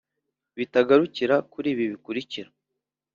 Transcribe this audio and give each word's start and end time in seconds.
bitagarukira 0.57 1.35
kuri 1.51 1.67
ibi 1.73 1.85
bikurikira 1.91 2.49